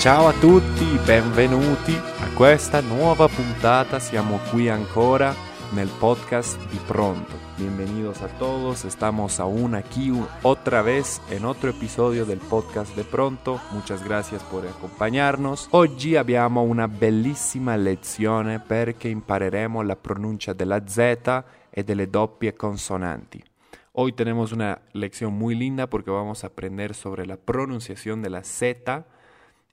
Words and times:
Ciao 0.00 0.28
a 0.28 0.32
tutti, 0.32 0.98
benvenuti 1.04 1.94
a 1.94 2.34
questa 2.34 2.80
nuova 2.80 3.28
puntata. 3.28 3.98
Siamo 3.98 4.38
qui 4.50 4.66
ancora 4.70 5.34
nel 5.72 5.90
podcast 5.98 6.58
di 6.70 6.78
Pronto. 6.86 7.34
Bienvenidos 7.58 8.22
a 8.22 8.28
todos, 8.38 8.86
estamos 8.86 9.40
aún 9.40 9.74
aquí 9.74 10.10
otra 10.40 10.80
vez 10.80 11.20
en 11.28 11.44
otro 11.44 11.68
episodio 11.68 12.24
del 12.24 12.38
podcast 12.38 12.96
de 12.96 13.04
Pronto. 13.04 13.60
Muchas 13.72 14.02
gracias 14.02 14.42
por 14.44 14.66
acompañarnos. 14.66 15.68
Oggi 15.72 16.16
abbiamo 16.16 16.62
una 16.62 16.88
bellissima 16.88 17.76
lezione 17.76 18.58
perché 18.58 19.08
impareremo 19.08 19.82
la 19.82 19.96
pronuncia 19.96 20.54
della 20.54 20.82
Z 20.86 21.44
e 21.68 21.84
delle 21.84 22.08
doppie 22.08 22.54
consonanti. 22.54 23.44
Hoy 23.92 24.12
tenemos 24.12 24.52
una 24.52 24.80
lección 24.92 25.34
muy 25.34 25.54
linda 25.54 25.88
porque 25.88 26.10
vamos 26.10 26.42
a 26.42 26.46
aprender 26.46 26.94
sobre 26.94 27.26
la 27.26 27.36
pronunciación 27.36 28.22
de 28.22 28.30
la 28.30 28.42
Z 28.42 29.04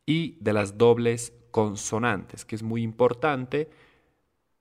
y 0.07 0.37
de 0.39 0.53
las 0.53 0.79
dobles 0.79 1.33
consonantes, 1.51 2.45
que 2.45 2.55
es 2.55 2.63
muy 2.63 2.81
importante 2.81 3.69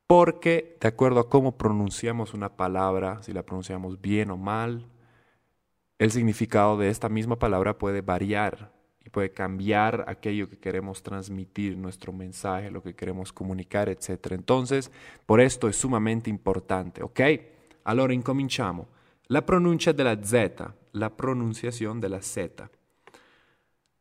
porque 0.07 0.77
de 0.81 0.89
acuerdo 0.89 1.21
a 1.21 1.29
cómo 1.29 1.57
pronunciamos 1.57 2.35
una 2.35 2.57
palabra, 2.57 3.23
si 3.23 3.33
la 3.33 3.43
pronunciamos 3.43 4.01
bien 4.01 4.31
o 4.31 4.37
mal, 4.37 4.87
el 5.99 6.11
significado 6.11 6.77
de 6.77 6.91
esta 6.91 7.09
misma 7.09 7.39
palabra 7.39 7.79
puede 7.79 8.03
variar 8.03 8.71
y 9.05 9.09
puede 9.09 9.31
cambiar 9.31 10.05
aquello 10.09 10.49
que 10.49 10.59
queremos 10.59 11.03
transmitir, 11.03 11.77
nuestro 11.77 12.13
mensaje, 12.13 12.71
lo 12.71 12.83
que 12.83 12.95
queremos 12.95 13.33
comunicar, 13.33 13.89
etc. 13.89 14.33
Entonces, 14.33 14.91
por 15.27 15.41
esto 15.41 15.69
es 15.69 15.77
sumamente 15.77 16.29
importante, 16.29 17.03
¿ok? 17.03 17.21
Allora 17.85 18.13
incominciamo. 18.13 18.89
La 19.29 19.45
pronuncia 19.45 19.93
della 19.93 20.17
Z, 20.23 20.75
la 20.93 21.17
pronunciación 21.17 22.01
della 22.01 22.21
Z. 22.21 22.71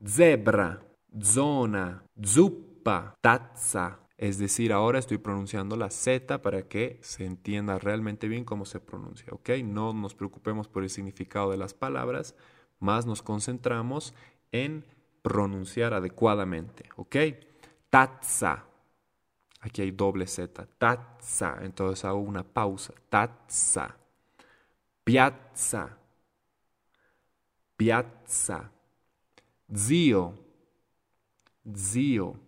Zebra, 0.03 0.81
zona, 1.21 2.03
zuppa, 2.23 3.15
tazza. 3.21 3.99
Es 4.17 4.37
decir, 4.37 4.71
ahora 4.71 4.99
estoy 4.99 5.17
pronunciando 5.17 5.75
la 5.75 5.89
Z 5.89 6.41
para 6.41 6.67
que 6.67 6.99
se 7.01 7.25
entienda 7.25 7.77
realmente 7.77 8.27
bien 8.27 8.45
cómo 8.45 8.65
se 8.65 8.79
pronuncia, 8.79 9.27
¿ok? 9.31 9.49
No 9.63 9.93
nos 9.93 10.15
preocupemos 10.15 10.67
por 10.67 10.83
el 10.83 10.89
significado 10.89 11.51
de 11.51 11.57
las 11.57 11.73
palabras, 11.73 12.35
más 12.79 13.05
nos 13.05 13.21
concentramos 13.21 14.13
en 14.51 14.85
pronunciar 15.21 15.93
adecuadamente, 15.93 16.89
¿ok? 16.95 17.15
Tazza. 17.89 18.65
Aquí 19.59 19.81
hay 19.81 19.91
doble 19.91 20.27
Z. 20.27 20.67
Tazza. 20.77 21.57
Entonces 21.61 22.05
hago 22.05 22.19
una 22.19 22.43
pausa. 22.43 22.93
Tazza 23.09 23.97
piazza, 25.05 25.97
piazza, 27.77 28.71
zio, 29.73 30.33
zio, 31.73 32.39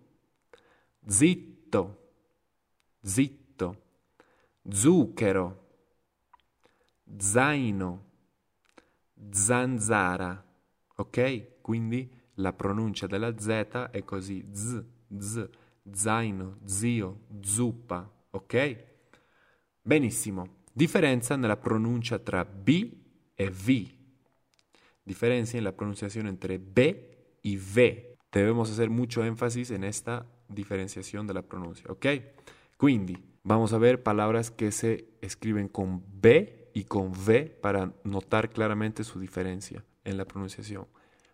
zitto, 1.05 2.11
zitto, 3.01 3.81
zucchero, 4.69 5.67
zaino, 7.17 8.05
zanzara. 9.29 10.43
Ok? 10.95 11.61
Quindi 11.61 12.11
la 12.35 12.53
pronuncia 12.53 13.07
della 13.07 13.37
Z 13.37 13.89
è 13.91 14.03
così 14.03 14.47
z, 14.51 14.83
z, 15.17 15.49
zaino, 15.91 16.59
zio, 16.65 17.27
zuppa. 17.41 18.09
Ok? 18.31 18.85
Benissimo. 19.81 20.55
Differenza 20.71 21.35
nella 21.35 21.57
pronuncia 21.57 22.19
tra 22.19 22.45
B 22.45 22.91
e 23.33 23.49
V. 23.49 23.95
Diferencia 25.03 25.57
en 25.57 25.63
la 25.63 25.71
pronunciación 25.71 26.27
entre 26.27 26.59
B 26.59 27.39
y 27.41 27.55
V. 27.57 28.06
Debemos 28.31 28.71
hacer 28.71 28.89
mucho 28.89 29.23
énfasis 29.23 29.71
en 29.71 29.83
esta 29.83 30.25
diferenciación 30.49 31.27
de 31.27 31.33
la 31.33 31.41
pronuncia, 31.41 31.85
¿ok? 31.89 32.05
Quindi, 32.77 33.17
vamos 33.43 33.73
a 33.73 33.77
ver 33.77 34.03
palabras 34.03 34.51
que 34.51 34.71
se 34.71 35.09
escriben 35.21 35.67
con 35.67 36.03
B 36.21 36.69
y 36.73 36.83
con 36.83 37.07
V 37.07 37.45
para 37.61 37.91
notar 38.03 38.49
claramente 38.49 39.03
su 39.03 39.19
diferencia 39.19 39.83
en 40.03 40.17
la 40.17 40.25
pronunciación. 40.25 40.85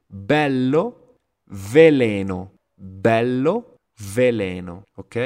Bello, 0.07 1.15
veleno. 1.45 2.51
Bello, 2.75 3.77
veleno, 4.15 4.85
¿ok? 4.95 5.17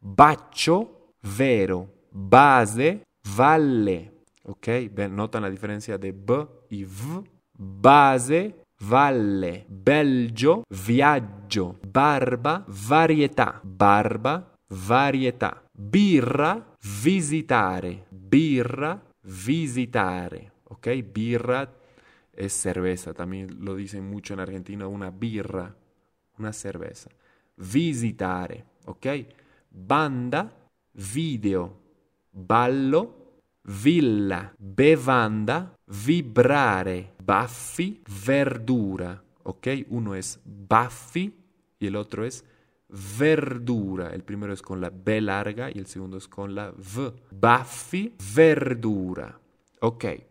Baccio, 0.00 1.14
vero. 1.22 1.88
Base, 2.10 3.04
valle. 3.36 4.12
Ok? 4.44 4.68
Notan 5.10 5.42
la 5.42 5.50
differenza 5.50 5.96
di 5.96 6.12
B 6.12 6.46
e 6.68 6.84
V. 6.84 7.22
Base, 7.52 8.54
valle. 8.84 9.64
Belgio, 9.68 10.62
viaggio. 10.68 11.78
Barba, 11.86 12.64
varietà. 12.66 13.60
Barba, 13.62 14.54
varietà. 14.68 15.62
Birra, 15.72 16.76
visitare. 17.00 18.06
Birra, 18.08 19.00
visitare. 19.22 20.52
Ok? 20.64 21.02
Birra 21.02 21.70
es 22.30 22.52
cerveza. 22.52 23.12
También 23.12 23.64
lo 23.64 23.74
dicen 23.74 24.08
mucho 24.08 24.34
en 24.34 24.40
Argentina. 24.40 24.86
Una 24.86 25.10
birra, 25.10 25.74
una 26.38 26.52
cerveza. 26.52 27.10
Visitare. 27.56 28.64
Ok? 28.86 29.06
Banda, 29.68 30.50
video. 30.92 31.78
Ballo, 32.32 33.19
villa, 33.70 34.52
bevanda, 34.58 35.76
vibrare, 35.86 37.12
baffi, 37.22 38.02
verdura. 38.24 39.22
¿Ok? 39.44 39.68
Uno 39.88 40.14
es 40.14 40.40
baffi 40.44 41.32
y 41.78 41.86
el 41.86 41.96
otro 41.96 42.24
es 42.24 42.44
verdura. 43.18 44.12
El 44.12 44.22
primero 44.22 44.52
es 44.52 44.62
con 44.62 44.80
la 44.80 44.90
B 44.90 45.20
larga 45.20 45.70
y 45.70 45.78
el 45.78 45.86
segundo 45.86 46.16
es 46.16 46.28
con 46.28 46.54
la 46.54 46.70
V. 46.70 47.12
Baffi, 47.30 48.14
verdura. 48.34 49.38
Ok. 49.80 50.22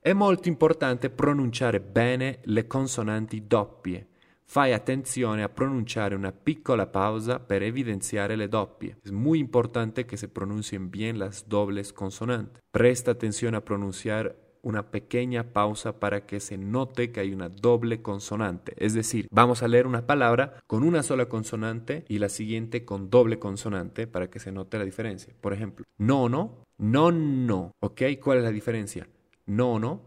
È 0.00 0.12
molto 0.12 0.48
importante 0.48 1.10
pronunciare 1.10 1.80
bene 1.80 2.40
le 2.44 2.66
consonanti 2.66 3.46
doppie. 3.46 4.06
Fai 4.50 4.72
attenzione 4.72 5.42
a 5.42 5.50
pronunciare 5.50 6.14
una 6.14 6.32
piccola 6.32 6.86
pausa 6.86 7.38
per 7.38 7.62
evidenciare 7.62 8.34
le 8.34 8.48
doppie. 8.48 8.96
Es 9.04 9.12
muy 9.12 9.40
importante 9.40 10.06
que 10.06 10.16
se 10.16 10.26
pronuncien 10.26 10.90
bien 10.90 11.18
las 11.18 11.50
dobles 11.50 11.92
consonantes. 11.92 12.62
Presta 12.70 13.10
atención 13.10 13.54
a 13.54 13.60
pronunciar 13.62 14.36
una 14.62 14.90
pequeña 14.90 15.52
pausa 15.52 16.00
para 16.00 16.24
que 16.24 16.40
se 16.40 16.56
note 16.56 17.12
que 17.12 17.20
hay 17.20 17.34
una 17.34 17.50
doble 17.50 18.00
consonante. 18.00 18.72
Es 18.78 18.94
decir, 18.94 19.28
vamos 19.30 19.62
a 19.62 19.68
leer 19.68 19.86
una 19.86 20.06
palabra 20.06 20.54
con 20.66 20.82
una 20.82 21.02
sola 21.02 21.26
consonante 21.26 22.06
y 22.08 22.18
la 22.18 22.30
siguiente 22.30 22.86
con 22.86 23.10
doble 23.10 23.38
consonante 23.38 24.06
para 24.06 24.30
que 24.30 24.38
se 24.38 24.50
note 24.50 24.78
la 24.78 24.86
diferencia. 24.86 25.34
Por 25.42 25.52
ejemplo, 25.52 25.84
nono, 25.98 26.64
nonno. 26.78 27.72
¿Ok? 27.80 28.00
¿Cuál 28.18 28.38
es 28.38 28.44
la 28.44 28.50
diferencia? 28.50 29.08
Nono 29.44 30.00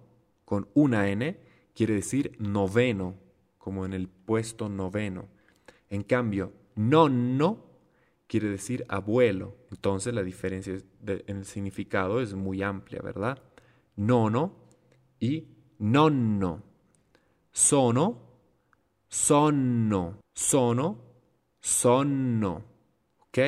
con 0.46 0.68
una 0.74 1.09
N 1.09 1.38
quiere 1.75 1.94
decir 1.94 2.35
noveno 2.40 3.30
como 3.61 3.85
en 3.85 3.94
el 3.94 4.09
puesto 4.09 4.67
noveno. 4.67 5.29
En 5.89 6.01
cambio, 6.03 6.51
nonno 6.75 7.63
quiere 8.27 8.49
decir 8.49 8.85
abuelo. 8.89 9.55
Entonces 9.69 10.13
la 10.13 10.23
diferencia 10.23 10.77
en 11.05 11.38
el 11.38 11.45
significado 11.45 12.21
es 12.21 12.33
muy 12.33 12.63
amplia, 12.63 13.01
¿verdad? 13.03 13.38
Nono 13.95 14.55
y 15.19 15.47
nonno. 15.77 16.63
Sono, 17.51 18.17
sonno, 19.07 20.17
sono, 20.33 20.97
sonno. 21.59 22.63
¿Ok? 23.27 23.39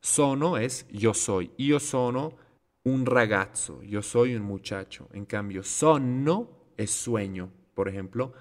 Sono 0.00 0.56
es 0.56 0.86
yo 0.92 1.14
soy. 1.14 1.50
Yo 1.58 1.80
sono 1.80 2.36
un 2.84 3.06
ragazzo, 3.06 3.82
yo 3.82 4.02
soy 4.02 4.36
un 4.36 4.42
muchacho. 4.42 5.08
En 5.12 5.24
cambio, 5.24 5.64
sonno 5.64 6.48
es 6.76 6.92
sueño. 6.92 7.50
Por 7.74 7.88
ejemplo, 7.88 8.34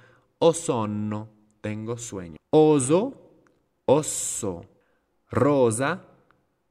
ho 0.44 0.54
sonno, 0.54 1.30
tengo 1.62 1.98
sueño. 1.98 2.38
Oso, 2.50 3.14
osso. 3.86 4.66
Rosa, 5.30 6.04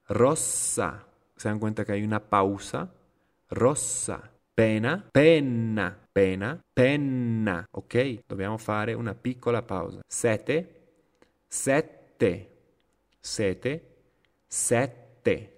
rossa. 0.08 1.06
Se 1.37 1.49
dan 1.49 1.58
cuenta 1.58 1.84
que 1.84 1.93
hay 1.93 2.02
una 2.02 2.20
pausa. 2.20 2.93
Rossa. 3.49 4.31
Pena, 4.55 5.08
penna, 5.12 5.96
pena, 6.12 6.61
penna. 6.75 7.64
Ok? 7.70 8.25
Dobbiamo 8.26 8.58
fare 8.58 8.94
una 8.94 9.14
piccola 9.14 9.62
pausa. 9.62 10.00
Sete, 10.06 10.88
sette, 11.49 12.49
sete, 13.20 13.96
sette. 14.49 15.52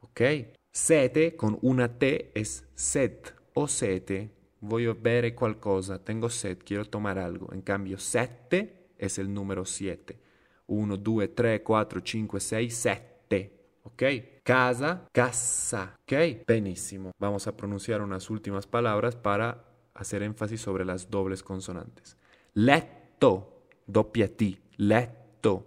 Ok? 0.00 0.46
Sete 0.70 1.34
con 1.34 1.58
una 1.62 1.88
T 1.88 2.30
es 2.34 2.68
set 2.74 3.34
o 3.54 3.66
sete 3.66 4.35
voglio 4.66 4.94
bere 4.94 5.34
qualcosa, 5.34 5.98
tengo 5.98 6.28
sed, 6.28 6.58
quiero 6.64 6.84
tomar 6.84 7.18
algo. 7.18 7.52
En 7.52 7.62
cambio, 7.62 7.98
sette 7.98 8.90
es 8.96 9.18
el 9.18 9.32
número 9.32 9.64
siete. 9.64 10.18
Uno, 10.66 10.96
due, 10.96 11.28
tre, 11.28 11.62
quattro, 11.62 12.00
cinque, 12.04 12.40
sei, 12.40 12.70
sette. 12.70 13.52
¿Ok? 13.82 14.02
Casa, 14.42 15.06
casa. 15.12 15.94
¿Ok? 16.02 16.44
Benissimo. 16.46 17.12
Vamos 17.18 17.46
a 17.46 17.56
pronunciar 17.56 18.02
unas 18.02 18.28
últimas 18.30 18.66
palabras 18.66 19.14
para 19.14 19.64
hacer 19.94 20.22
énfasis 20.22 20.60
sobre 20.60 20.84
las 20.84 21.08
dobles 21.08 21.42
consonantes. 21.42 22.16
Letto, 22.54 23.68
doppia 23.86 24.34
T. 24.34 24.58
Letto, 24.78 25.64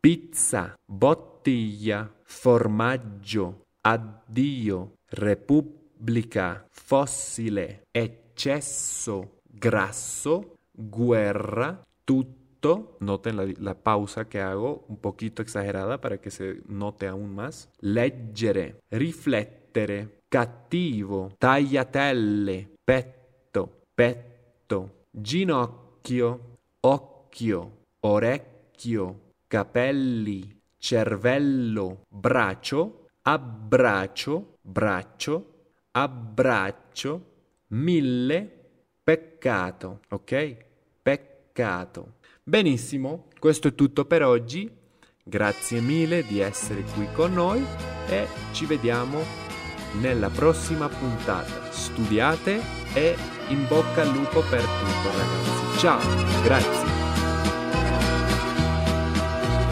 pizza, 0.00 0.74
bottiglia, 0.86 2.10
formaggio, 2.24 3.62
addio, 3.82 4.94
repubblica, 5.08 6.66
fossile, 6.70 7.84
eccesso, 8.40 9.42
grasso, 9.44 10.56
guerra, 10.72 11.84
tutto. 12.04 12.96
Noten 13.00 13.36
la, 13.36 13.46
la, 13.58 13.74
pausa 13.74 14.24
que 14.28 14.40
hago, 14.40 14.84
un 14.88 14.96
poquito 14.96 15.42
exagerada 15.42 16.00
para 16.00 16.18
que 16.18 16.30
se 16.30 16.62
note 16.66 17.06
aún 17.06 17.34
más. 17.34 17.68
Leggere, 17.80 18.80
riflettere, 18.90 20.22
cattivo, 20.28 21.34
tagliatelle, 21.38 22.76
petto, 22.82 23.82
petto, 23.94 25.06
ginocchio, 25.12 26.56
occhio, 26.80 27.70
orecchio, 28.00 29.20
capelli, 29.48 30.60
cervello, 30.78 32.04
braccio, 32.08 33.08
abbraccio, 33.22 34.56
braccio, 34.62 35.44
abbraccio, 35.92 37.29
mille 37.70 38.58
peccato, 39.02 40.00
ok? 40.08 40.56
Peccato. 41.02 42.14
Benissimo, 42.42 43.26
questo 43.38 43.68
è 43.68 43.74
tutto 43.74 44.04
per 44.04 44.22
oggi. 44.22 44.70
Grazie 45.22 45.80
mille 45.80 46.24
di 46.26 46.40
essere 46.40 46.82
qui 46.94 47.06
con 47.12 47.32
noi 47.32 47.64
e 48.08 48.26
ci 48.52 48.66
vediamo 48.66 49.22
nella 50.00 50.28
prossima 50.28 50.88
puntata. 50.88 51.70
Studiate 51.70 52.60
e 52.94 53.16
in 53.48 53.66
bocca 53.68 54.02
al 54.02 54.10
lupo 54.10 54.42
per 54.48 54.62
tutto 54.62 55.16
ragazzi. 55.16 55.78
Ciao, 55.78 56.42
grazie. 56.42 56.88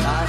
La 0.01 0.25